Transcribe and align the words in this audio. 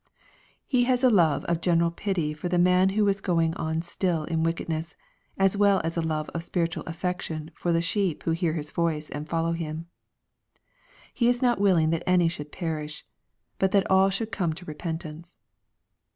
He 0.65 0.85
has 0.85 1.03
a 1.03 1.11
love 1.11 1.45
of 1.45 1.61
general 1.61 1.91
pity 1.91 2.33
for 2.33 2.49
the 2.49 2.57
man 2.57 2.89
who 2.97 3.07
is 3.07 3.21
going 3.21 3.53
on 3.53 3.83
still 3.83 4.23
in 4.23 4.41
wickedness, 4.41 4.95
as 5.37 5.55
well 5.55 5.79
as 5.83 5.95
a 5.95 6.01
love 6.01 6.27
of 6.29 6.41
special 6.41 6.81
affection 6.87 7.51
for 7.53 7.71
the 7.71 7.83
sheep 7.83 8.23
who 8.23 8.31
hear 8.31 8.53
His 8.53 8.71
voice 8.71 9.11
and 9.11 9.29
follow 9.29 9.51
Him. 9.51 9.85
He 11.13 11.29
is 11.29 11.43
not 11.43 11.61
willing 11.61 11.91
that 11.91 12.01
any 12.07 12.29
should 12.29 12.51
perish, 12.51 13.05
but 13.59 13.73
that 13.73 13.91
all 13.91 14.09
should 14.09 14.31
come 14.31 14.53
to 14.53 14.65
repentance. 14.65 15.35